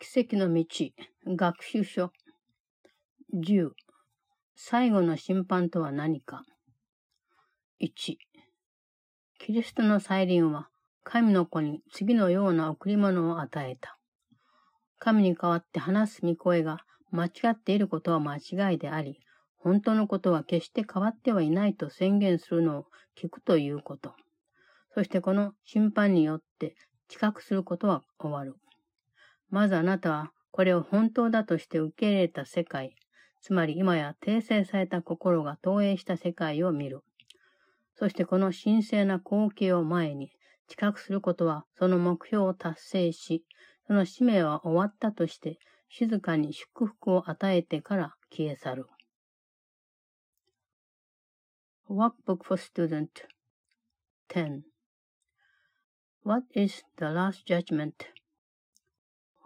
[0.00, 0.64] 奇跡の道、
[1.26, 2.12] 学習書。
[3.34, 3.70] 10、
[4.54, 6.44] 最後の審判とは何か。
[7.80, 7.90] 1、
[9.40, 10.68] キリストの再臨は、
[11.02, 13.98] 神の子に次のような贈り物を与えた。
[15.00, 16.78] 神に代わって話す御声が
[17.10, 19.18] 間違っていることは間違いであり、
[19.56, 22.84] 本当のことは決して変わってはいないと宣言するのを
[23.20, 24.14] 聞くということ。
[24.94, 26.76] そしてこの審判によって
[27.08, 28.60] 知覚することは終わる。
[29.50, 32.94] まずあなたはこれを本当だとして受け入れた世界、
[33.40, 37.02] つまり今や訂正された心が投影した世界を見る。
[37.94, 40.30] そしてこの神聖な光景を前に
[40.68, 43.44] 知覚することはその目標を達成し、
[43.86, 48.86] その使命は終わったとして静かに祝福を与えてから消え去る。
[51.88, 53.08] Workbook for Student
[54.28, 54.60] 10
[56.22, 58.17] What is the Last Judgment?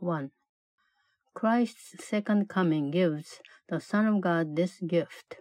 [0.02, 0.32] 1.
[1.32, 5.36] Christ's second coming gives the Son of God this gift.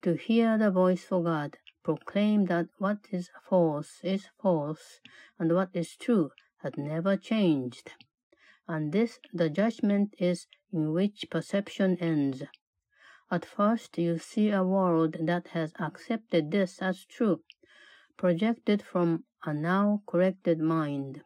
[0.00, 5.00] To hear the voice for God, proclaim that what is false is false,
[5.38, 6.30] and what is true
[6.62, 7.92] has never changed.
[8.66, 12.44] And this the judgment is in which perception ends.
[13.30, 17.42] At first you see a world that has accepted this as true,
[18.16, 21.22] projected from a now corrected mind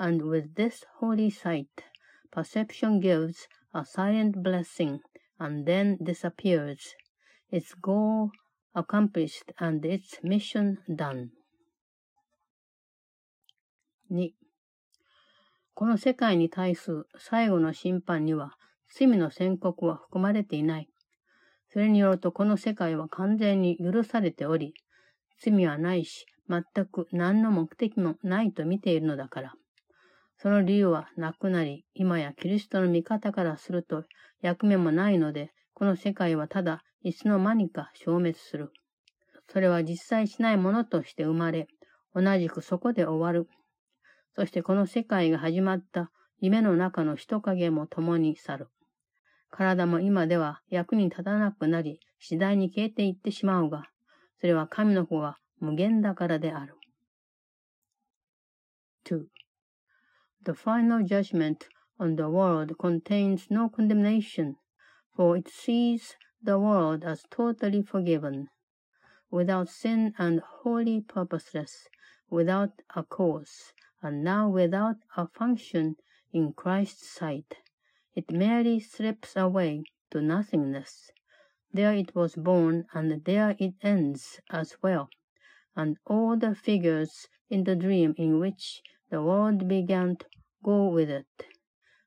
[0.00, 1.68] and with this holy sight,
[2.32, 5.00] perception gives a silent blessing
[5.38, 6.94] and then disappears,
[7.50, 8.30] its goal
[8.74, 11.28] accomplished and its mission done.
[14.10, 14.30] 2.
[15.74, 18.54] この世界に対する最後の審判には
[18.92, 20.88] 罪の宣告は含まれていない。
[21.68, 24.74] それによるとこの世界は完全に許されており、
[25.38, 29.54] 罪はないし、全く何の目的もないと見ているのだから。
[30.42, 34.04] その理由はなくなり、今やキリストの味方からすると
[34.40, 38.72] 役目もないので、この世界はただいつの間にか消滅する。
[39.52, 41.68] それは実際しないものとして生まれ、
[42.14, 43.50] 同じくそこで終わる。
[44.34, 48.68] そしてこの世界が始まった夢の中の人影も共に去る。
[49.50, 53.90] 体も今では役に立たなくなり、次第に消えていってしまうが、
[54.40, 56.76] それは神の子が無限だからである。
[59.04, 59.39] 2.
[60.42, 61.68] The final judgment
[61.98, 64.56] on the world contains no condemnation,
[65.14, 68.48] for it sees the world as totally forgiven,
[69.30, 71.86] without sin and wholly purposeless,
[72.30, 75.96] without a cause, and now without a function
[76.32, 77.58] in Christ's sight.
[78.14, 81.10] It merely slips away to nothingness.
[81.70, 85.10] There it was born, and there it ends as well.
[85.76, 88.80] And all the figures in the dream in which
[89.10, 90.26] the world began to
[90.62, 91.26] go with it.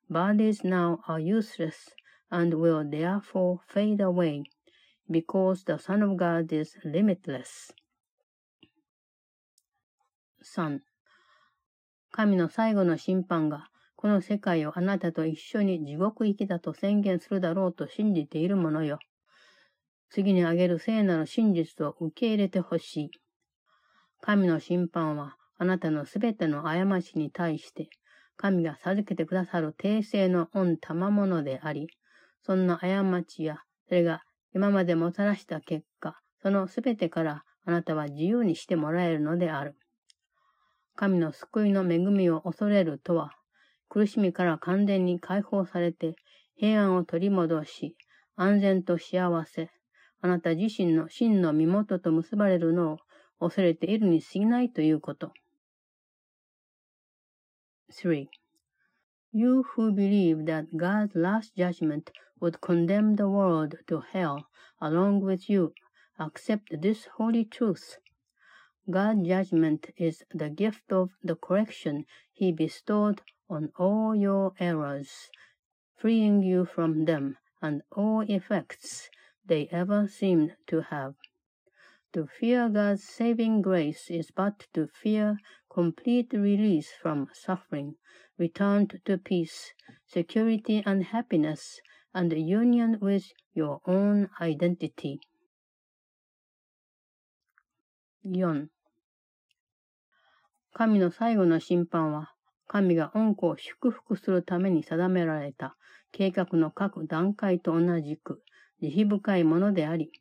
[0.09, 1.89] Bodies now are useless
[2.31, 4.43] and will therefore fade away,
[5.09, 7.73] because the Son of God is limitless.
[10.43, 10.81] 3.
[12.11, 18.99] 神の最後の審判が、この世界をあなたと一緒に地獄行きだと宣言するだろうと信じているものよ。
[20.09, 23.11] 次に挙げる聖なる真実を受け入れてほしい。
[24.21, 27.89] 神の審判は、あなたのすべての過ちに対して、
[28.37, 31.87] 神が授けてくださる定性の御賜物であり、
[32.41, 39.75] そんな過ちや、それが今までもたらした結果、そのすべてからあなたは自由にしてもらえるのである。
[40.95, 43.31] 神の救いの恵みを恐れるとは、
[43.89, 46.15] 苦しみから完全に解放されて
[46.55, 47.95] 平安を取り戻し、
[48.35, 49.69] 安全と幸せ、
[50.21, 52.97] あなた自身の真の身元と結ばれるのを
[53.39, 55.31] 恐れているに過ぎないということ。
[57.93, 58.27] 3.
[59.31, 64.47] You who believe that God's last judgment would condemn the world to hell
[64.81, 65.73] along with you,
[66.19, 67.97] accept this holy truth.
[68.89, 75.29] God's judgment is the gift of the correction He bestowed on all your errors,
[75.95, 79.09] freeing you from them and all effects
[79.45, 81.15] they ever seemed to have.
[82.13, 85.37] To fear God's saving grace is but to fear
[85.73, 87.95] complete release from suffering,
[88.37, 89.73] return to peace,
[90.05, 91.81] security and happiness,
[92.13, 93.23] and union with
[93.55, 95.19] your own identity.
[98.23, 98.67] 4.
[100.75, 102.33] 神の最後の審判は、
[102.67, 105.75] 神が恩子を祝福するために定められた
[106.11, 108.43] 計画の各段階と同じく
[108.79, 110.11] 慈悲深いものであり、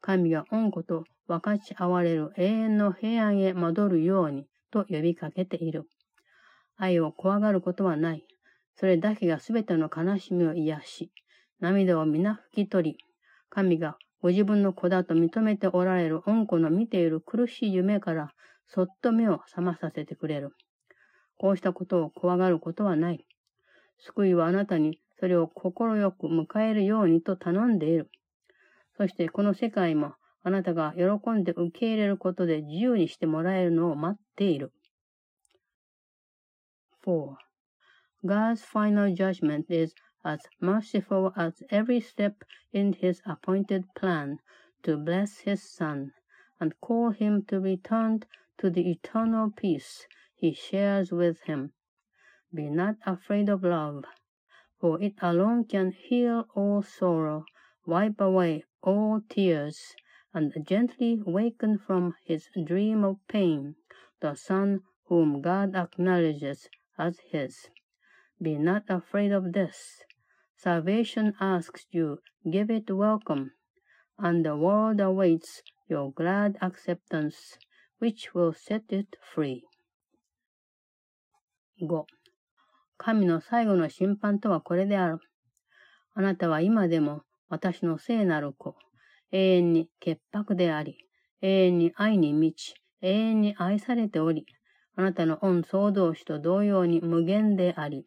[0.00, 5.84] 神が恩子と分かち合われる永遠の平安へ戻るようにと呼びかけている。
[6.76, 8.24] 愛を怖がることはない。
[8.74, 11.12] それだけがすべての悲しみを癒し、
[11.60, 12.98] 涙を皆拭き取り、
[13.50, 18.32] 神がご自分の子だと認めておられる恩子の見ている苦しい夢から
[18.66, 20.50] そっと目を覚まさせてくれる。
[21.38, 23.24] こうしたことを怖がることはない。
[23.98, 25.70] 救いはあなたにそれを快
[26.10, 28.10] く迎えるようにと頼んでいる。
[28.96, 34.71] そしてこの世界もあなたが喜んで受け入れることで自由にしてもらえるのを待っている。
[37.05, 37.35] 4.
[38.25, 39.93] God's final judgment is
[40.23, 42.43] as merciful as every step
[42.73, 44.37] in his appointed plan
[44.83, 46.11] to bless his Son
[46.59, 48.19] and call him to return
[48.57, 50.05] to the eternal peace
[50.35, 51.71] he shares with him.
[52.53, 54.03] Be not afraid of love,
[54.79, 57.45] for it alone can heal all sorrow,
[57.85, 59.95] wipe away all tears,
[60.33, 63.75] and gently waken from his dream of pain
[64.21, 66.67] the Son whom God acknowledges
[66.97, 67.69] as his.
[68.41, 70.03] Be not afraid of this.
[70.55, 73.51] Salvation asks you, give it welcome,
[74.17, 77.57] and the world awaits your glad acceptance,
[77.99, 79.63] which will set it free.
[81.81, 82.05] 5.
[82.97, 85.19] 神の最後の審判とはこれである。
[86.13, 88.75] あなたは今でも私の聖なる子、
[89.34, 90.96] 永遠に潔白であり、
[91.42, 94.46] 永遠に愛に満ち、永遠に愛されており、
[94.94, 98.04] あなたの恩創造主と同様に無限であり、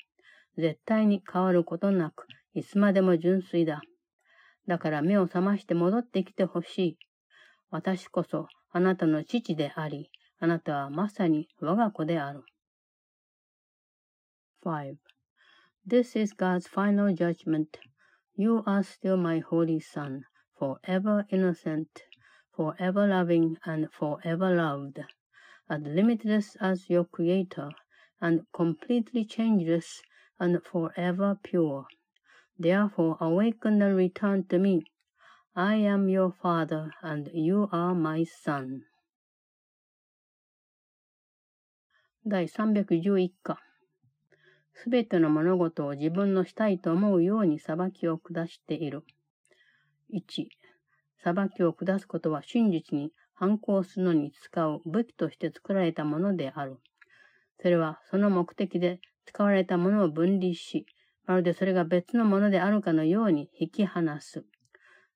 [0.57, 3.81] 絶対に変わることなく、いつまでも純粋だ。
[4.67, 6.97] だから目を覚まして戻ってきてほしい。
[7.71, 10.09] 私こそあなたの父であり、
[10.39, 12.45] あなたはまさに我が子である。
[14.63, 14.95] 5.
[15.85, 17.67] This is God's final judgment.
[18.37, 20.21] You are still my holy son,
[20.58, 22.02] forever innocent,
[22.54, 25.00] forever loving, and forever loved.
[25.68, 27.70] As limitless as your creator,
[28.20, 30.02] and completely changeless
[30.38, 31.86] and forever pure.
[32.58, 34.84] Therefore awaken and return to me.
[35.54, 38.84] I am your father, and you are my son.
[42.24, 43.58] 第311課
[44.74, 49.04] すべての物事を自分のしたいと思うように裁きを下している。
[50.09, 50.49] 1、
[51.23, 56.77] 裁きを下すことは真実に反抗するのに使う武器として作られたものである。
[57.61, 60.85] それはその目的で使われたものを分離し、
[61.25, 64.45] まるでそれが別のものであるかのように引き離す。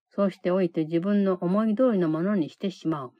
[0.09, 3.13] そうしておいて自分の思い通りのものにしてしまう。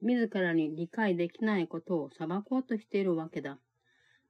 [0.00, 3.60] 自らに理解できないことを裁こうとしているわけだ。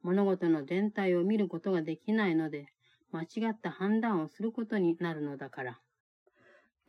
[0.03, 2.67] 物事の全体を見ることができないので、
[3.11, 5.81] 間違った判断をすることになるのだから。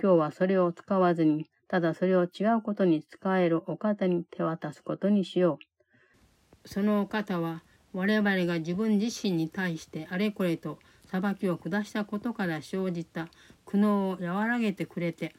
[0.02, 5.60] 今日はそれを使わずに、ただそれを違うことに使えるお方に手渡すことにしよ
[6.66, 6.68] う。
[6.68, 7.64] そのお方は、
[7.94, 13.28] 我々が自分自身に対してあれこれと裁きを下したことから生じた
[13.66, 15.36] 苦悩を和らげてくれて、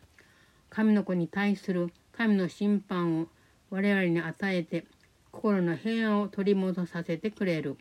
[0.71, 3.27] 神の子に対する神の審判を
[3.71, 4.87] 我々に与えて、
[5.31, 7.77] 心の平安を取り戻させてくれる。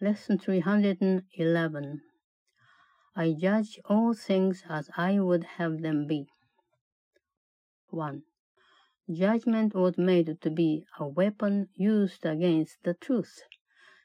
[0.00, 2.11] Lesson 311
[3.14, 6.28] I judge all things as I would have them be.
[7.90, 8.22] 1.
[9.10, 13.42] Judgment was made to be a weapon used against the truth.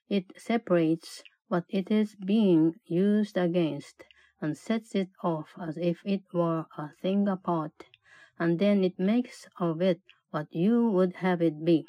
[0.10, 4.04] It separates what it is being used against
[4.42, 7.86] and sets it off as if it were a thing apart,
[8.38, 11.86] and then it makes of it what you would have it be.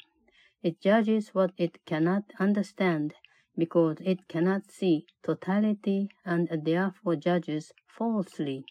[0.63, 3.13] It judges what it cannot understand,
[3.59, 8.63] because it cannot see totality and therefore judges falsely.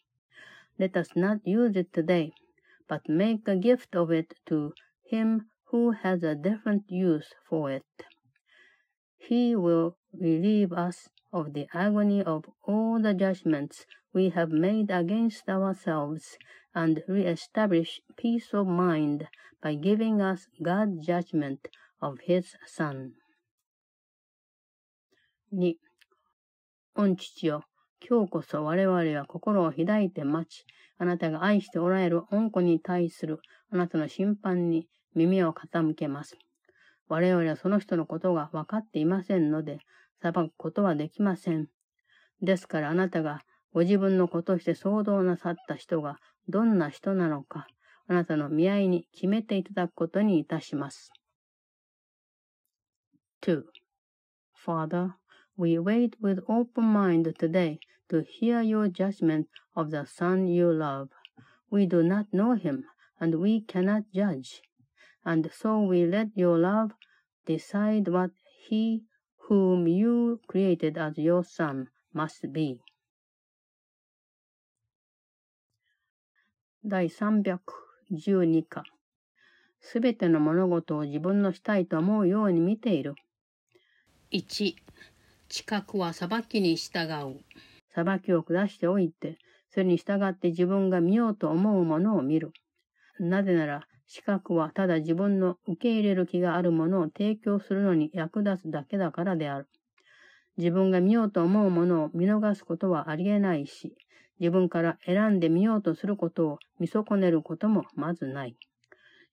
[0.79, 2.33] Let us not use it today,
[2.89, 4.73] but make a gift of it to
[5.05, 7.85] him who has a different use for it.
[9.19, 15.49] He will relieve us of the agony of all the judgments we have made against
[15.49, 16.39] ourselves
[16.75, 19.29] and re-establish peace of mind
[19.63, 21.69] by giving us God's judgment
[22.01, 23.13] of His Son.
[25.51, 25.77] 2.
[26.95, 27.65] 御父よ、
[28.07, 30.67] 今日こそ我々は心を開いて待ち、
[30.99, 33.41] あなたが愛しておられる恩子に対する
[33.73, 36.37] あなたの審判に耳を傾けます。
[37.09, 39.79] 我々はその人のことが分かっていませんので、
[40.21, 41.69] 裁くことはできません。
[42.43, 43.41] ですからあなたが
[43.73, 47.67] ご自分の子として騒動なさった人がどんな人なのか、
[48.07, 51.11] あなたの見合いに決めていただくことにいたします。
[53.41, 53.63] 2.
[54.55, 55.13] Father,
[55.58, 61.10] we wait with open mind today to hear your judgment of the Son you love.
[61.70, 62.86] We do not know him,
[63.20, 64.62] and we cannot judge.
[65.26, 66.92] And so we let your love
[67.46, 68.32] decide what
[68.68, 69.04] he
[69.48, 72.80] whom you created as your son must be.
[76.86, 78.84] 第312課
[79.80, 83.16] すべての物事を自分のしたいと思うように見ている。
[84.32, 84.76] 1、
[85.49, 87.41] 知覚は裁きに従う。
[87.95, 89.39] 裁きを下しておいて、
[89.71, 92.53] それに従って自分が見ようと思うものを見る。
[93.19, 99.69] なぜなら、資格はただ自分の受け入れる気があるものを提供するのに役立つだけだからである。
[100.59, 103.95] 自分が見ようと思うものを見逃すことはありえないし、
[104.41, 108.57] 自分から選んでみようとすることを見損ねることもまずない。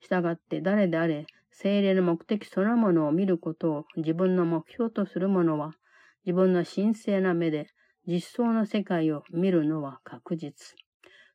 [0.02, 5.74] したがって誰であれ、精霊の目的そのものを見ることを自分の目標とする者は、
[6.26, 7.68] 自分の神聖な目で
[8.08, 10.76] 実相の世界を見るのは確実。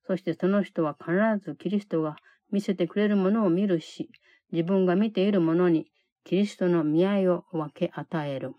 [0.06, 1.12] そしてその人は必
[1.44, 2.16] ずキリストが
[2.50, 4.10] 見せてくれるものを見るし、
[4.50, 5.86] 自分が見ているものに
[6.24, 8.54] キリストの見合いを分け与える。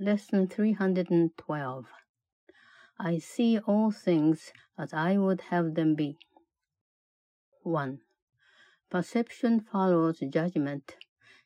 [0.00, 1.82] Lesson 312
[2.98, 6.18] I see all things as I would have them be.
[7.64, 7.98] 1.
[8.90, 10.96] Perception follows judgment.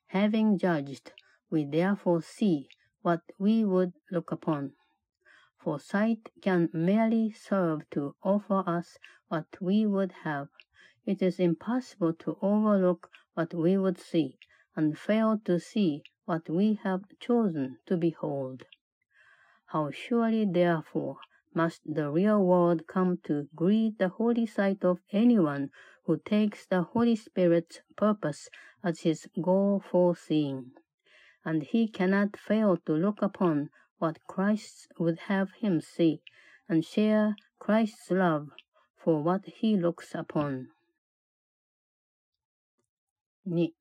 [0.08, 1.12] Having judged,
[1.52, 2.66] we therefore see
[3.02, 4.72] what we would look upon.
[5.62, 10.48] For sight can merely serve to offer us what we would have.
[11.04, 14.38] It is impossible to overlook what we would see,
[14.74, 18.64] and fail to see what we have chosen to behold.
[19.66, 21.18] How surely, therefore,
[21.54, 25.70] must the real world come to greet the holy sight of anyone
[26.06, 28.48] who takes the Holy Spirit's purpose
[28.82, 30.72] as his goal for seeing.
[31.44, 36.20] And he cannot fail to look upon what Christ would have him see,
[36.68, 38.48] and share Christ's love
[38.96, 40.68] for what he looks upon.
[43.46, 43.72] 2.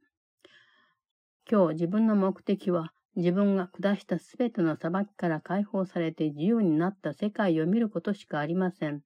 [1.50, 9.04] 今日自分の目的は自分が下したすべての裁きから解放されて自由になった世界を見ることしかありません。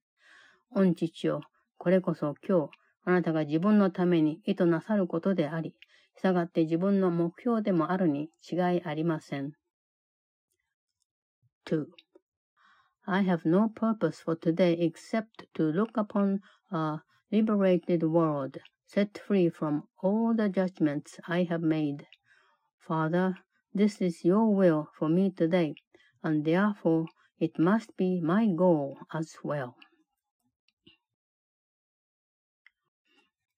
[0.71, 1.41] 御父よ、
[1.77, 2.71] これこそ今日、
[3.03, 5.73] あなたが自分のために意図なさることであり、
[6.22, 9.52] 従って自分の目標でもあるに違いありません。
[11.66, 11.86] 2.
[13.06, 19.50] I have no purpose for today except to look upon a liberated world, set free
[19.50, 22.06] from all the judgments I have made.
[22.86, 23.34] Father,
[23.72, 25.76] This is your will for me today,
[26.24, 27.06] and therefore
[27.38, 29.76] it must be my goal as well.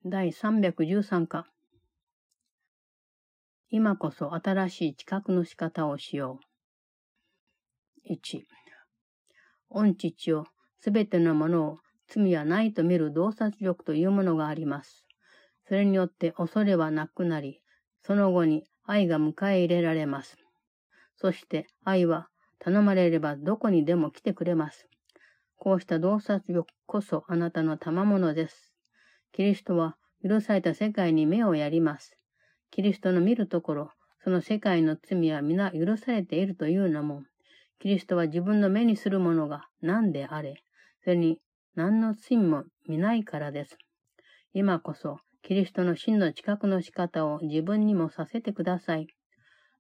[0.05, 1.47] 第313課
[3.70, 6.40] 今こそ新しい知覚の仕方をしよ
[8.08, 8.14] う。
[8.14, 8.42] 1、
[9.70, 10.46] 御父を
[10.80, 15.06] すべてのものを罪はないと見る洞察力というものがあります。
[15.68, 17.62] それによって恐れはなくなり、
[18.04, 20.38] その後に愛が迎え入れられます。
[21.18, 24.88] そして愛は頼まれればどこにでも来てくれます。
[25.58, 28.74] こうした洞察力こそあなたの賜物です。
[29.34, 32.18] キリストは許された世界に目をやります。
[32.72, 33.92] キリストの見るところ、
[34.24, 37.24] その世界の罪は皆許されているというのも、
[37.80, 40.64] キリストは自分の目にするものが何であれ、
[41.04, 41.40] それに
[41.76, 43.78] 何の罪も見ないからです。
[44.54, 49.08] 今こそキリストの真の知覚の仕方を自分にもさせてください。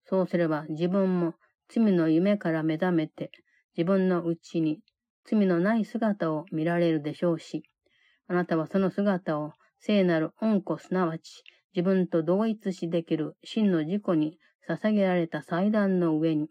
[0.05, 1.33] そうすれば自分も
[1.67, 3.31] 罪の夢から目覚めて、
[3.75, 4.79] 自分のうちに
[5.25, 7.63] 罪のない姿を見られるでしょうし、
[8.27, 11.43] あなたはその姿を聖なる恩子すなわち
[11.77, 16.47] 自分と同一しできる真の自己に捧げられた祭壇の上に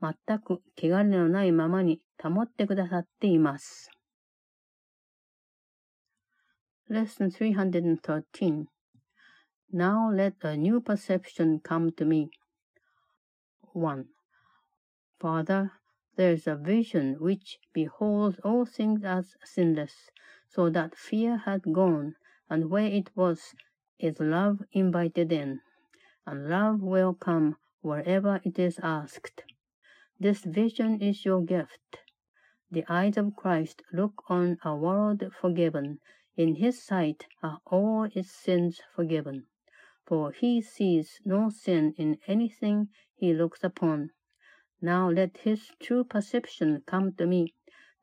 [0.00, 3.90] 全く汚れのないままに保ってくださっています。
[6.88, 8.66] Lesson 313
[9.74, 12.30] Now let a new perception come to me.
[13.74, 14.04] 1.
[15.20, 15.72] Father,
[16.16, 20.12] there is a vision which beholds all things as sinless,
[20.48, 22.14] so that fear had gone,
[22.48, 23.56] and where it was
[23.98, 25.60] is love invited in,
[26.26, 29.42] and love will come wherever it is asked.
[30.20, 31.98] This vision is your gift.
[32.70, 36.00] The eyes of Christ look on a world forgiven
[36.36, 39.46] in his sight are all its sins forgiven,
[40.06, 44.10] for he sees no sin in anything he looks upon.
[44.80, 47.54] Now let his true perception come to me,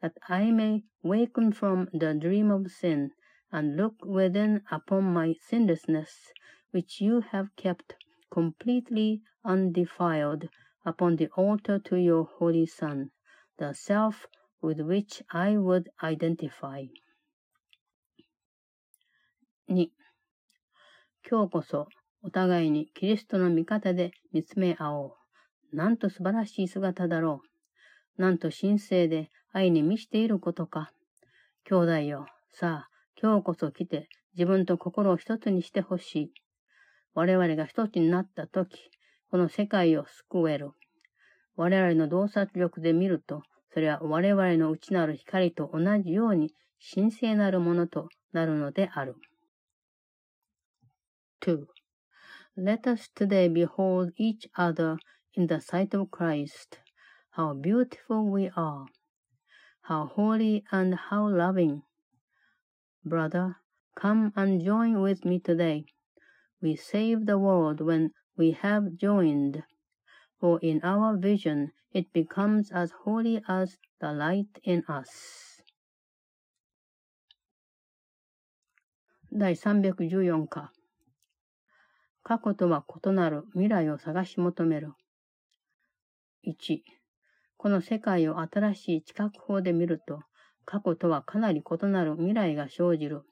[0.02, 3.12] that I may waken from the dream of sin,
[3.56, 6.34] and look within upon my sinlessness,
[6.72, 7.96] which you have kept
[8.30, 10.50] completely undefiled
[10.86, 13.12] upon the altar to your holy Son,
[13.58, 14.28] the self
[14.62, 16.84] with which I would identify.
[19.70, 19.90] 2.
[21.28, 21.88] 今日こそ
[22.24, 25.08] お互いにキリストの味方で見つめ合お
[25.72, 25.76] う。
[25.76, 27.42] なんと素晴らしい姿だろ
[28.18, 28.22] う。
[28.22, 30.92] なんと神聖で愛に満ちていることか。
[31.64, 36.34] 兄弟よ、さあ、今日こそ来て自分と心を一つにしてほしい。
[37.14, 38.90] 我々が一つになったとき、
[39.32, 40.72] この世界を救える。
[41.56, 43.44] 我々の洞察力で見ると、
[43.74, 46.54] それは我々の内なる光と同じように
[46.94, 49.16] 神聖なるものとなるのである。
[51.42, 51.66] 2.
[52.58, 54.98] Let us today behold each other
[55.34, 56.80] in the sight of Christ,
[57.32, 58.86] how beautiful we are,
[59.82, 61.82] how holy and how loving.
[63.06, 63.58] Brother,
[63.94, 65.86] come and join with me today.
[66.60, 69.62] We save the world when we have joined,
[70.40, 75.62] for in our vision it becomes as holy as the light in us.
[79.32, 80.72] 第314課
[82.24, 84.94] 過去とは異なる未来を探し求める。
[86.48, 86.80] 1、
[87.58, 90.22] この世界を新しい知覚法で見ると、
[90.66, 93.24] 過去とはかなり異なる未来が生じる。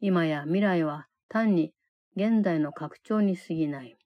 [0.00, 1.72] 今や未来は単に
[2.16, 3.96] 現在の拡張に過ぎない。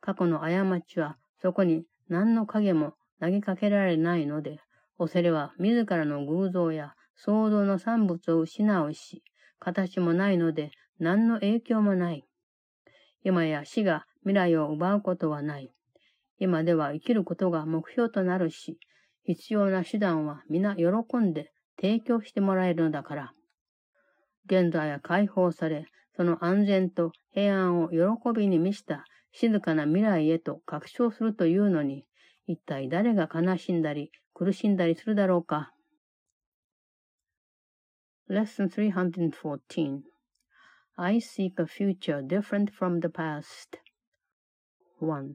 [0.00, 4.60] 過去の過ちはそこに何の影も投げかけられないので、
[4.98, 9.22] 恐れは自らの偶像や創造の産物を失うし、
[9.58, 12.24] 形もないので何の影響もない。
[13.22, 15.70] 今や死が未来を奪うことはない。
[16.38, 18.78] 今では生きることが目標となるし、
[19.24, 20.86] 必要な手段は皆喜
[21.18, 23.32] んで提供してもらえるのだから。
[24.46, 27.96] 現在は解放され、その安全と平安を喜
[28.36, 32.04] びに満ちた静かな未来へと確証するというのに、
[32.46, 35.72] 一体誰が悲しんだり苦しんだりするだろうか。
[38.28, 40.02] Lesson 314
[40.96, 43.78] I seek a future different from the past.
[44.98, 45.34] 1.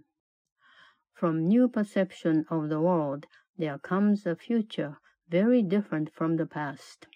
[1.14, 3.26] From new perception of the world,
[3.58, 4.98] there comes a future
[5.30, 7.08] very different from the past.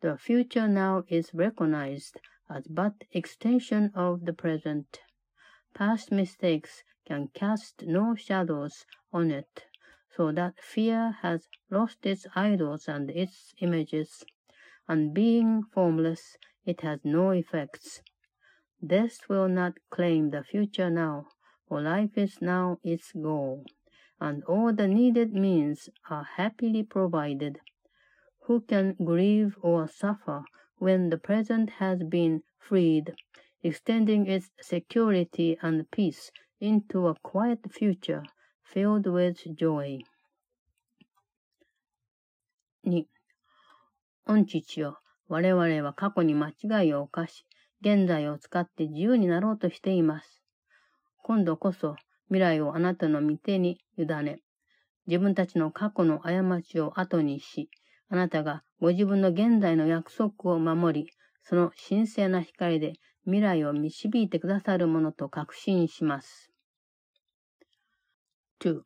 [0.00, 5.00] The future now is recognized as but extension of the present.
[5.74, 9.66] Past mistakes can cast no shadows on it,
[10.16, 14.24] so that fear has lost its idols and its images,
[14.86, 18.02] and being formless, it has no effects.
[18.84, 21.26] Death will not claim the future now,
[21.66, 23.64] for life is now its goal,
[24.19, 27.59] and all the needed means are happily provided.
[28.47, 30.43] Who can grieve or suffer
[30.77, 33.13] when the present has been freed,
[33.61, 38.23] extending its security and peace into a quiet future
[38.63, 39.99] filled with joy?
[42.85, 43.05] 2.
[44.25, 47.45] 御父よ、我々は過去に間違いを犯し、
[47.81, 50.41] 現在を使って自由になろうとしています。
[51.23, 51.95] 今度こそ
[52.28, 54.40] 未来をあなたの御手に委ね、
[55.06, 57.70] 自分たちの過去の過ちを後にし、
[58.08, 61.10] あなたがご自分の現在の約束を守り、
[61.42, 66.50] その神聖な光で未来を導いてくださるものと確信します。
[68.60, 68.82] 2.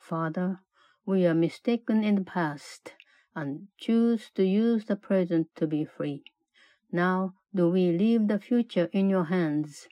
[0.00, 0.56] Father,
[1.06, 2.94] we are mistaken in the past.
[3.34, 6.22] and choose to use the present to be free.
[6.90, 9.86] Now do we leave the future in your hands,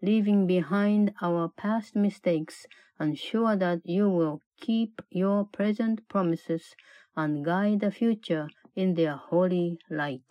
[0.00, 2.66] leaving behind our past mistakes
[2.98, 6.74] and sure that you will keep your present promises
[7.16, 10.22] and guide the future in their holy light.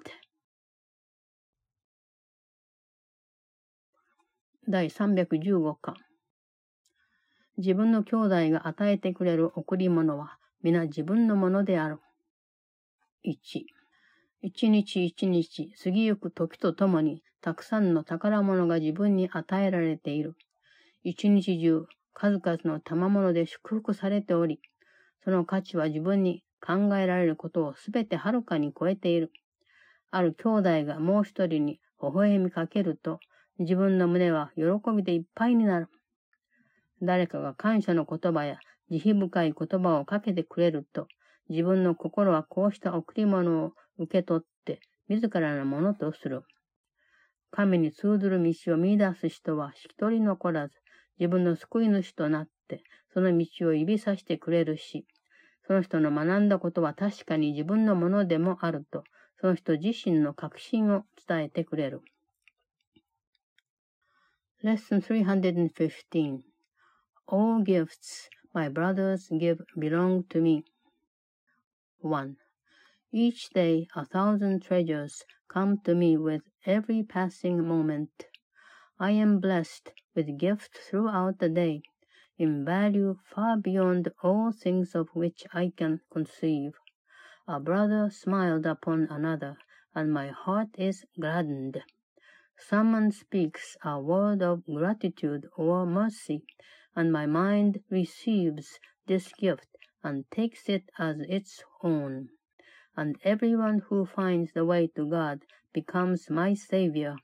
[4.70, 5.96] 第315課
[7.58, 12.00] 自分の兄弟が与えてくれる贈り物は皆自分のものである。
[13.26, 13.64] 1、
[14.42, 20.36] 一日一日過ぎゆく時とともにたくさんの宝物が自分に与えられている。
[21.06, 24.60] 一日中数々の賜物で祝福されており、
[25.24, 29.32] その価値は自分に考えられることをすべてはるかに超えている。
[30.12, 33.22] ある兄弟がもう一人に微笑みかけると、
[33.60, 35.88] 自分の胸は喜びでいっぱいになる。
[37.02, 38.58] 誰かが感謝の言葉や
[38.90, 41.08] 慈悲深い言葉をかけてくれると、
[41.48, 46.44] 自分の心はこうした贈り物を受け取って自らのものとする。
[47.52, 50.76] 神に通ずる道を見出す人は一人残らず、
[51.20, 52.84] 自分の救い主となって、
[53.14, 55.06] その道を指さしてくれるし、
[55.66, 59.04] その人の学んだことは確かに自分のものでもあると、
[59.40, 62.02] その人自身の確信を伝えてくれる。
[64.64, 66.42] Lesson 315
[67.28, 70.64] All gifts my brothers give belong to me.
[72.02, 72.47] 1.
[73.14, 78.26] Each day a thousand treasures come to me with every passing moment.
[79.00, 81.84] I am blessed with gifts throughout the day,
[82.38, 86.74] in value far beyond all things of which I can conceive.
[87.48, 89.58] A brother smiled upon another,
[89.96, 91.82] and my heart is gladdened.
[92.58, 96.44] Someone speaks a word of gratitude or mercy,
[96.94, 102.32] and my mind receives this gift and takes it as its own.
[102.98, 107.16] And everyone who finds the way to God becomes my Savior,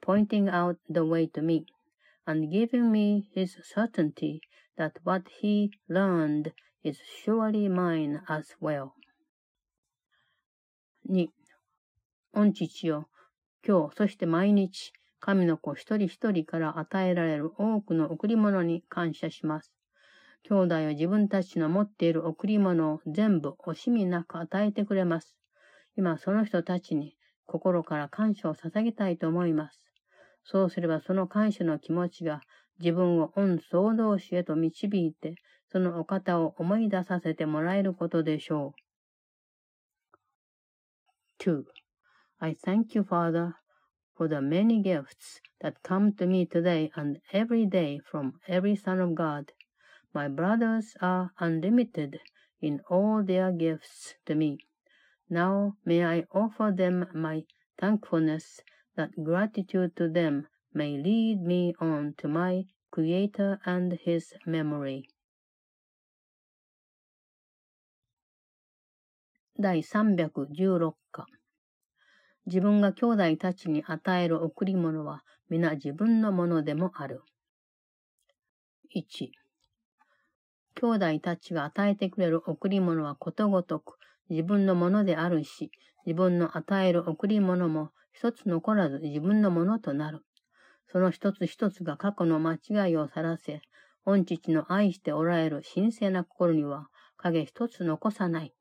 [0.00, 1.66] pointing out the way to me,
[2.26, 4.40] and giving me his certainty
[4.78, 8.94] that what he learned is surely mine as well.
[11.06, 11.28] 2.
[12.32, 13.10] 御父よ、
[13.62, 19.75] 今日、そして毎日、神の子一人一人から与えられる多くの贈り物に感謝します。
[20.48, 25.36] 兄弟は自分たちの持っている贈り物を全部惜しみなく与えてくれます。
[25.96, 29.80] 今、その人たちに心から感謝を捧げたいと思います。
[30.44, 32.42] そうすればその感謝の気持ちが
[32.78, 35.34] 自分を恩総動詞へと導いて、
[35.72, 38.72] そのお方を思い出させてもらえることでしょ
[41.42, 41.42] う。
[41.42, 41.64] 2.
[42.38, 43.54] I thank you, Father,
[44.16, 49.00] for the many gifts that come to me today and every day from every Son
[49.00, 49.46] of God.
[50.15, 52.19] My brothers are unlimited
[52.61, 54.57] in all their gifts to me.
[55.29, 57.45] Now may I offer them my
[57.77, 58.61] thankfulness
[58.95, 65.07] that gratitude to them may lead me on to my Creator and His memory.
[69.59, 71.27] 第316課
[72.47, 77.21] 自分が兄弟たちに与える贈り物は皆自分のものでもある。
[78.95, 79.29] 1
[80.78, 83.96] 兄弟たちが与えてくれる贈り物はことごとく
[84.28, 85.70] 自分のものであるし、
[86.04, 90.20] 自分の与える贈り物も一つ残らず自分のものとなる。
[90.92, 93.62] その一つ一つが過去の間違いをさらせ、
[94.04, 98.54] 御父の愛しておられる神聖な心には影一つ残さない。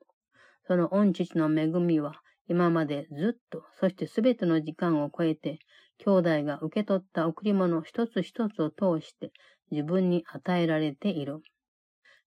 [0.68, 2.14] その御父の恵みは
[2.48, 5.60] 今までずっと、そしてすべての時間を超えて、
[5.98, 9.32] 兄弟が受け取った贈り物一つ一つを通して
[9.72, 11.42] 自分に与えられている。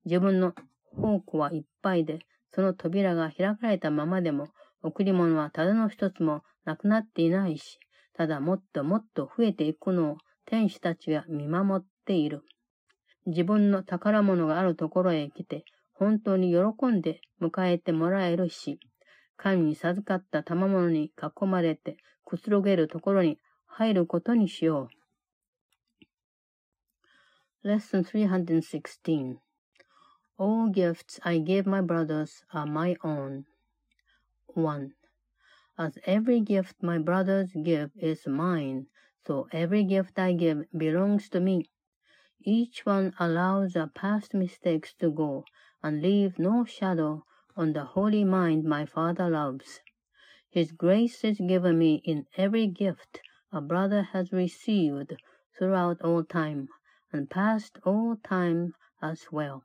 [0.08, 0.54] 自分の
[0.96, 2.20] 宝庫はいっぱいで、
[2.54, 4.48] その扉が開かれたままでも、
[4.82, 7.78] 贈り物はただの一つもなくなっていないし、
[8.14, 10.16] ただもっともっと増えていくのを
[10.46, 12.42] 天使たちが見守っている。
[13.26, 18.80] 自分の宝物があるところへ来て、本当に喜んで迎えてもらえるし、
[19.36, 24.88] 神に授かった賜物に囲まれてくつろげるところに入ることにしよ
[27.64, 27.68] う。
[27.68, 29.47] Lesson 316
[30.40, 33.46] All gifts I give my brothers are my own.
[34.46, 34.94] 1.
[35.76, 38.86] As every gift my brothers give is mine,
[39.26, 41.64] so every gift I give belongs to me.
[42.40, 45.44] Each one allows the past mistakes to go
[45.82, 47.24] and leave no shadow
[47.56, 49.80] on the holy mind my Father loves.
[50.48, 53.18] His grace is given me in every gift
[53.50, 55.16] a brother has received
[55.58, 56.68] throughout all time,
[57.12, 59.64] and past all time as well.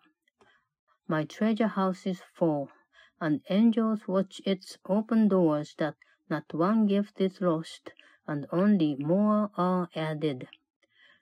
[1.12, 2.70] My treasure house is full,
[3.18, 5.94] and angels watch its open doors that
[6.28, 7.92] not one gift is lost,
[8.26, 10.48] and only more are added.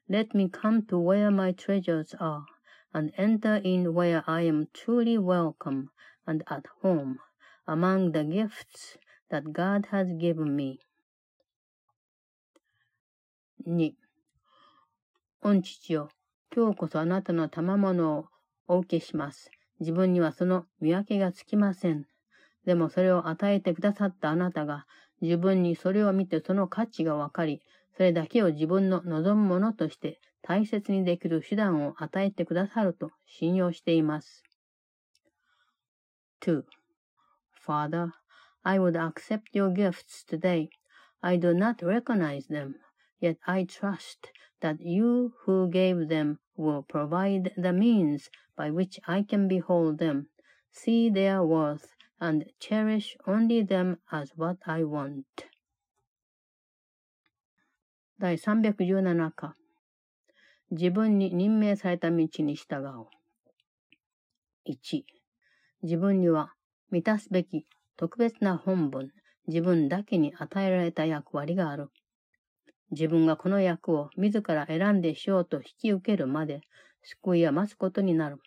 [0.08, 2.46] Let me come to where my treasures are,
[2.92, 5.90] and enter in where I am truly welcome
[6.26, 7.20] and at home
[7.66, 8.96] among the gifts
[9.30, 10.80] that God has given me.
[13.64, 13.94] 2.
[15.42, 16.08] 御父よ、
[16.52, 18.28] 今日こそあなたの賜物を
[18.66, 19.48] お受けします。
[19.81, 22.05] 自分にはその見分けがつきません。
[22.65, 24.85] でもそれを与えてくださったあなたが、
[25.21, 27.63] 自分にそれを見てその価値がわかり、
[27.97, 34.43] それだけを自分の望むものとして大切にできる手段を与えてくださると信用しています。
[36.41, 36.63] 2.
[37.67, 38.11] Father,
[38.63, 40.69] I would accept your gifts today.
[41.21, 42.75] I do not recognize them,
[43.19, 44.31] yet I trust
[44.61, 50.27] that you who gave them will provide the means by which I can behold them,
[50.71, 55.25] see their worth, and cherish only them as what I want.
[58.19, 59.55] 第317課
[60.69, 63.07] 自分に任命された道に従おう。
[64.67, 65.03] 1.
[65.81, 66.53] 自分には
[66.91, 67.65] 満たすべき
[67.97, 69.09] 特別な本文、
[69.47, 71.89] 自分だけに与えられた役割がある。
[72.91, 76.61] 自分がこの役を自ら選んでしようと引き受けるまで、
[77.03, 78.39] 救いは待つことになる。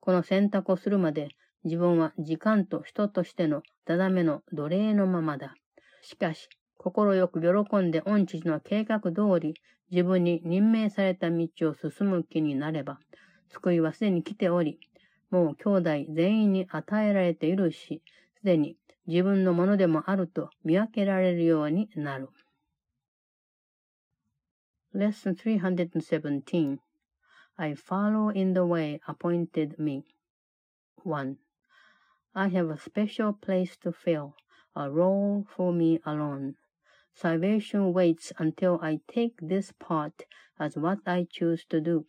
[0.00, 1.28] この選択をするまで、
[1.64, 5.54] 自分は時間と人としてのだだめの奴隷のままだ。
[6.02, 9.54] しかし、心よく喜んで御父の計画通り
[9.90, 12.98] 自分に任命された道を進む気になれば、
[13.48, 14.78] 救いはすでに来ており、
[15.30, 18.02] もう兄弟全員に与えられているし、
[18.38, 18.76] すでに
[19.06, 22.28] 自分のものでもあると見分けられるようになる。
[24.92, 26.80] Lesson 317
[27.56, 30.04] I follow in the way appointed me.
[31.04, 31.38] 1.
[32.34, 34.34] I have a special place to fill,
[34.74, 36.56] a role for me alone.
[37.14, 40.24] Salvation waits until I take this part
[40.58, 42.04] as what I choose to do.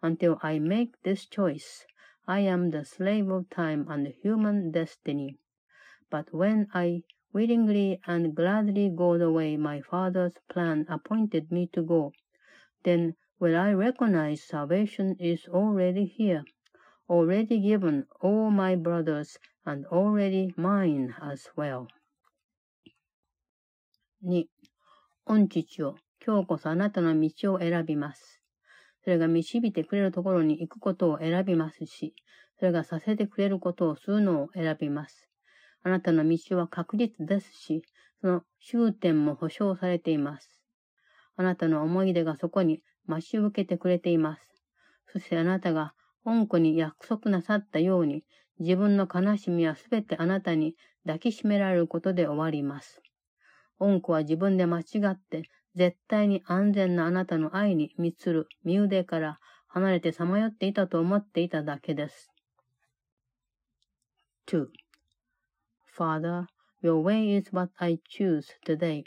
[0.00, 1.84] Until I make this choice,
[2.28, 5.40] I am the slave of time and human destiny.
[6.10, 7.02] But when I
[7.34, 12.12] willingly and gladly go the way my Father's plan appointed me to go,
[12.84, 16.44] then will I recognize salvation is already here,
[17.10, 21.88] already given all my brothers and already mine as well.
[24.22, 24.46] 2.
[25.26, 28.40] 御父よ、今日こそあなたの道を選びます。
[29.02, 32.14] それが導いてくれるところに行くことを選びますし、
[32.58, 35.28] それがさせてくれることをするのを選びます。
[35.84, 37.82] あなたの道は確実ですし、
[38.20, 40.62] その終点も保証されています。
[41.36, 44.42] あなたの思い出がそこに待ち受けてくれています。
[45.12, 45.94] そしてあなたが
[46.24, 48.24] 恩子に約束なさったように、
[48.58, 53.02] 自分の悲しみはすべてあなたに抱きしめられることで終わります。
[53.78, 62.32] 恩子は自分で間違って絶対に安全なあなたの愛に満つる身腕から離れてさまよっていたと思っていただけです。
[64.46, 64.83] 2.
[65.96, 66.48] Father,
[66.82, 69.04] your way is what I choose today.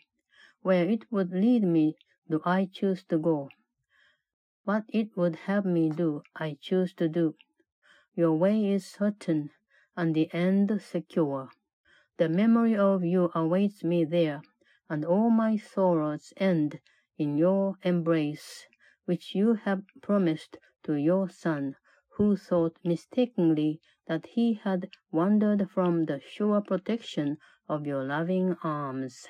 [0.61, 1.97] Where it would lead me
[2.29, 3.49] do I choose to go.
[4.63, 7.35] What it would have me do, I choose to do.
[8.15, 9.51] Your way is certain,
[9.97, 11.49] and the end secure.
[12.15, 14.41] The memory of you awaits me there,
[14.89, 16.79] and all my sorrows end
[17.17, 18.65] in your embrace,
[19.03, 21.75] which you have promised to your son,
[22.11, 29.27] who thought mistakenly that he had wandered from the sure protection of your loving arms.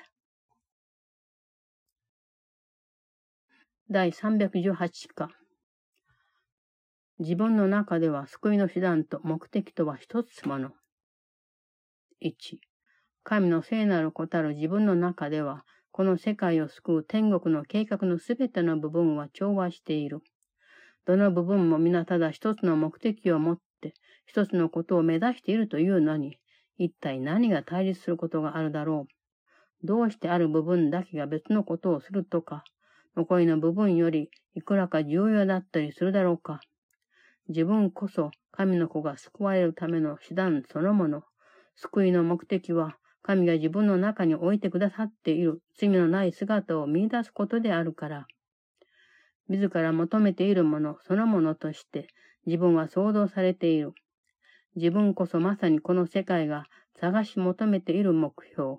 [3.89, 5.29] 第318課
[7.19, 10.71] 自分の中では救いの手段と目的とは一つもの。
[12.21, 12.31] 1
[13.23, 20.21] 神の聖なる子たる自分の中では、この世界を救う天国の計画のすべての部分は調和している。
[21.05, 23.66] どの部分も皆ただ一つの目的を持って、
[24.27, 26.37] 一つのことを目指しているというのに、
[26.77, 29.87] 一体何が対立することがあるだろう。
[29.87, 32.63] どうしてある部分だけが別のことをするとか、
[33.15, 36.59] 残りの部分よりいくらか重要だったりするだろうか。
[37.47, 41.23] 自分こそ神の子が救われるための手段そのもの。
[41.75, 48.27] 救いの目的は神が自分の中に置いてくださっている罪のない姿を見出すことであるから。
[49.47, 52.07] 自ら求めているものそのものとして
[52.45, 53.93] 自分は想像されている。
[54.77, 56.67] 自分こそまさにこの世界が
[57.01, 58.77] 探し求めている目標。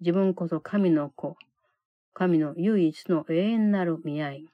[0.00, 1.36] 自分こそ神の子。
[2.14, 4.46] 神の唯一の永遠なる見合い。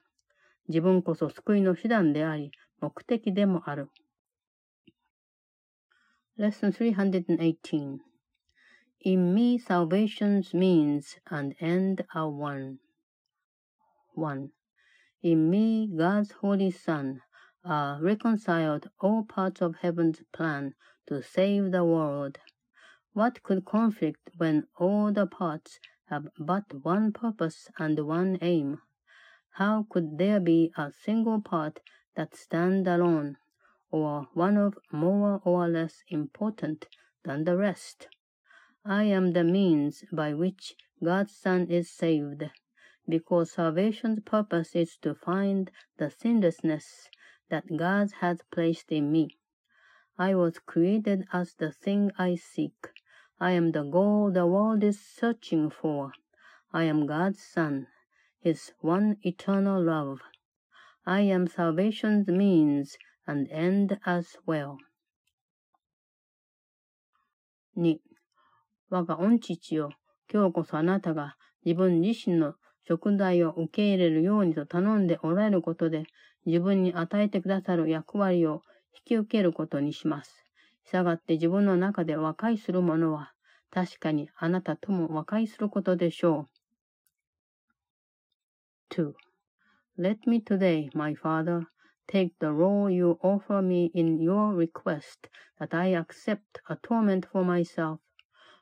[0.67, 3.89] 自分こそ救いの手段であり、目的でもある。
[6.37, 7.97] Lesson 318
[8.99, 12.77] In me salvation's means and end are one.
[14.15, 14.49] 1.
[15.23, 17.19] In me God's Holy Son
[17.63, 20.73] are reconciled all parts of heaven's plan
[21.05, 22.39] to save the world.
[23.13, 28.81] What could conflict when all the parts have but one purpose and one aim?
[29.51, 31.81] How could there be a single part
[32.15, 33.37] that stand alone,
[33.91, 36.87] or one of more or less important
[37.23, 38.07] than the rest?
[38.83, 42.49] I am the means by which God's Son is saved,
[43.07, 47.09] because salvation's purpose is to find the sinlessness
[47.51, 49.37] that God has placed in me.
[50.17, 52.89] I was created as the thing I seek.
[53.39, 56.13] I am the goal the world is searching for.
[56.73, 57.87] I am God's Son,
[58.39, 60.21] His one eternal love.
[61.05, 64.77] I am salvation's means and end as well.
[67.75, 67.99] 2.
[68.89, 69.91] 我が御父よ、
[70.31, 72.55] 今日こそあなたが自分自身の
[72.87, 76.03] 食材を受け入れるようにと頼んでおられることで、
[76.45, 78.61] 自分に与えてくださる役割を
[78.93, 80.45] 引き受けることにします。
[80.85, 83.33] したがって自分の中で和解する者は、
[83.69, 86.47] 確かにあなたとも和解することでしょ
[88.89, 88.95] う。
[88.95, 89.13] 2.
[89.97, 91.67] Let me today, my father,
[92.07, 97.99] take the role you offer me in your request that I accept atonement for myself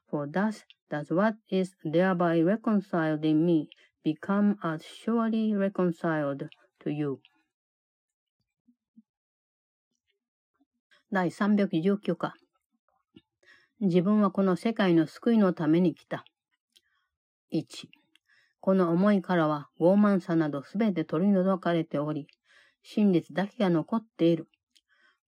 [0.09, 3.69] For thus does what is thereby reconciled in me
[4.03, 7.21] become as surely reconciled to you.
[11.11, 12.35] 第319課
[13.81, 16.23] 自分はこの世界の救いのために来た。
[17.51, 17.87] 1.
[18.59, 22.27] この思いからは傲慢さなどすべて取り除かれており、
[22.83, 24.49] 真実だけが残っている。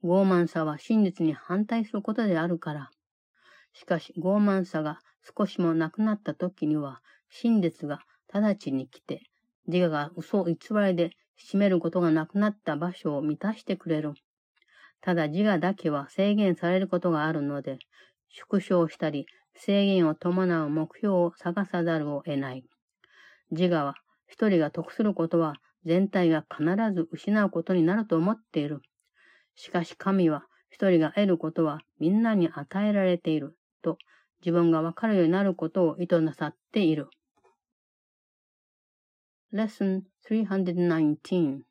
[0.04, 2.92] 傲慢さは真実に反対することであるから。
[3.74, 5.00] しかし傲慢さが
[5.36, 9.24] 少しもなくなった時には、真実が直ちに来て、
[9.66, 14.14] 自我が嘘偽りで占めることがなくなった場所を満たしてくれる。
[15.02, 17.80] ただ自我だけは制限されることがあるので、
[18.30, 22.64] 縮小したり制限を伴う目標を探さざるを得ない。
[23.52, 23.96] 自我は
[24.28, 28.82] 一人が得することは全体が必ず失うことになると思っている。
[29.56, 33.98] しかし神は一人が得ることはみんなに与えられていると
[34.42, 37.10] 自分がわかるようになることを意図なさっている。
[39.54, 41.71] Lesson 319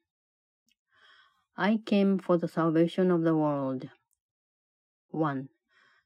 [1.62, 3.90] I came for the salvation of the world.
[5.11, 5.51] 1.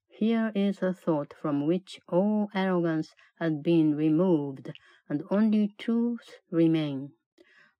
[0.09, 4.73] Here is a thought from which all arrogance has been removed,
[5.09, 7.13] and only truth remain.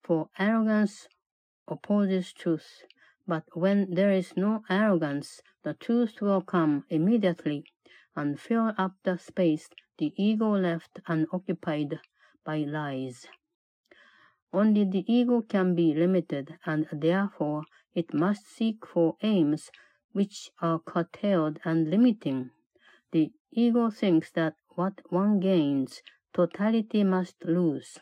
[0.05, 1.09] For arrogance
[1.67, 2.85] opposes truth,
[3.27, 7.65] but when there is no arrogance, the truth will come immediately
[8.15, 11.99] and fill up the space the ego left unoccupied
[12.45, 13.27] by lies.
[14.54, 19.70] Only the ego can be limited, and therefore it must seek for aims
[20.12, 22.52] which are curtailed and limiting.
[23.12, 26.02] The ego thinks that what one gains,
[26.34, 28.00] totality must lose.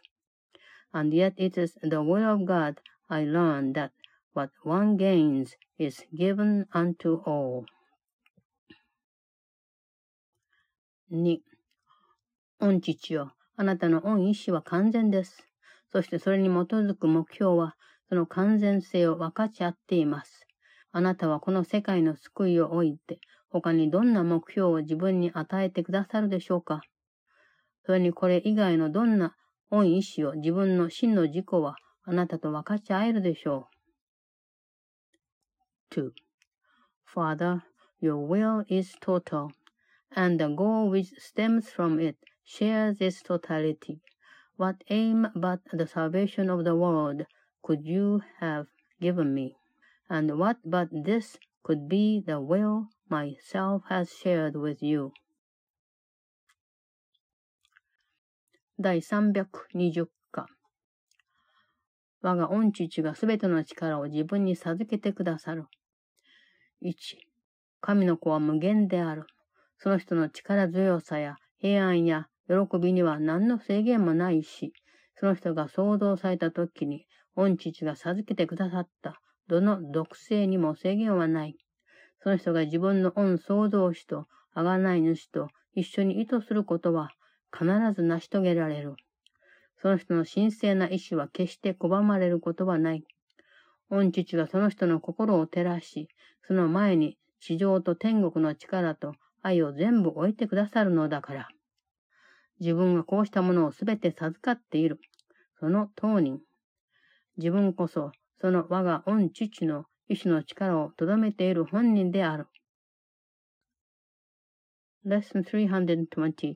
[0.93, 3.91] And yet it is the will of God I learn that
[4.33, 7.65] what one gains is given unto all.
[11.09, 11.41] 2.
[12.59, 15.47] 御父よ、あなたの御意志は完全です。
[15.92, 17.76] そしてそれに基づく目標は、
[18.08, 20.46] その完全性を分かち合っています。
[20.90, 26.80] あなたはこの世界の救いを置いて、他にどんな目標を自分に与えてくださるでしょうか？
[27.84, 29.34] それにこれ以外のどんな
[29.70, 33.68] 恩意志を自分の真の自己はあなたと分かち合えるでしょ
[35.90, 36.10] う？2.
[37.14, 37.60] Father,
[38.00, 39.50] your will is total,
[40.14, 43.98] and the goal which stems from it shares its totality.
[44.62, 47.26] What aim but the salvation of the world
[47.64, 48.66] could you have
[49.00, 49.56] given me?
[50.12, 55.10] and what but this could be the will myself has shared with you.
[58.78, 60.46] 第320課
[62.20, 65.64] 我が御父がすべての力を自分に授けてくださる。
[66.82, 66.94] 1.
[67.80, 69.24] 神の子は無限である。
[69.78, 74.72] その人の力強さや平安や喜びには何の制限もないし、
[75.14, 81.56] その人が創造された時に御父が授けてくださったどの毒性にも制限はない。
[82.22, 87.10] その人が自分の恩創造主と贖い主と一緒に意図することは
[87.52, 88.94] 必ず成し遂げられる。
[89.80, 93.04] その人の神聖な意志は決して拒まれることはない。
[93.90, 96.08] 御父がその人の心を照らし、
[96.46, 101.48] その前に地上と天国の力と愛を全部置いてくださるのだから。
[102.62, 105.00] 自分がこうしたものをすべて授かっている。
[105.58, 106.38] その当人。
[107.36, 112.46] 自分こそその我が御父の意志の力をとどめている本人である。
[115.04, 116.54] Lesson 320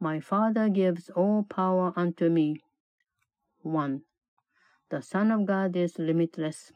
[0.00, 2.56] My Father gives all power unto me.
[3.62, 4.00] 1.
[4.90, 6.72] The Son of God is limitless.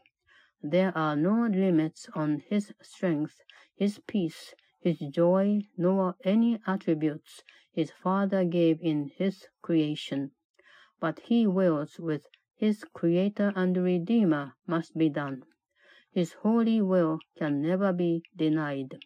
[0.63, 3.41] There are no limits on his strength,
[3.75, 10.31] his peace, his joy, nor any attributes his Father gave in his creation.
[10.99, 15.43] But he wills with his Creator and Redeemer must be done.
[16.11, 18.99] His holy will can never be denied,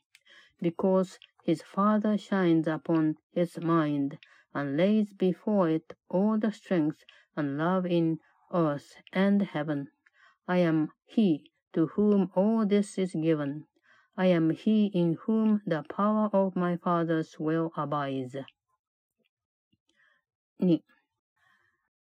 [0.61, 4.19] because his Father shines upon his mind
[4.53, 7.05] and lays before it all the strength
[7.37, 8.19] and love in
[8.53, 9.87] earth and heaven.
[10.45, 13.65] I am he to whom all this is given.
[14.17, 18.35] I am he in whom the power of my Father's will abides.
[20.59, 20.83] 2.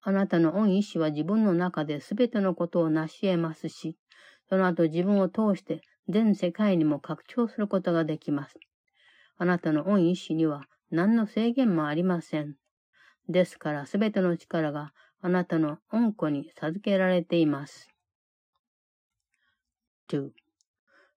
[0.02, 3.96] あなたの恩意志は自分の中で全てのことを成し得ますし、
[4.50, 8.60] その後自分を通して全世界にも拡張することができます。
[9.38, 12.56] あなたの恩意志には何の制限もありません。
[13.30, 14.92] ですから全ての力が
[15.22, 17.88] あなたの恩子に授けられています。
[20.10, 20.32] 2.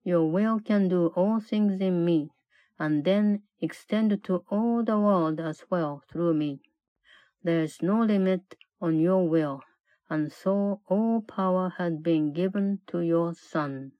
[0.04, 2.30] Your will can do all things in me,
[2.78, 6.60] and then extend to all the world as well through me.
[7.44, 9.62] There is no limit on your will,
[10.10, 13.92] and so all power has been given to your Son.